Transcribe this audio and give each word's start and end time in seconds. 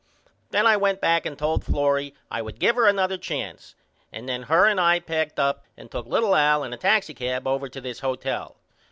Then 0.49 0.65
I 0.65 0.77
went 0.77 0.99
back 0.99 1.27
and 1.27 1.37
told 1.37 1.63
Florrie 1.63 2.15
I 2.31 2.41
would 2.41 2.57
give 2.57 2.75
her 2.75 2.87
another 2.87 3.19
chance 3.19 3.75
and 4.11 4.27
then 4.27 4.41
her 4.49 4.65
and 4.65 4.81
I 4.81 4.99
packed 4.99 5.37
up 5.39 5.63
and 5.77 5.91
took 5.91 6.07
little 6.07 6.35
Al 6.35 6.63
in 6.63 6.73
a 6.73 6.77
taxicab 6.77 7.45
over 7.45 7.69
to 7.69 7.79
this 7.79 7.99
hotel. 7.99 8.55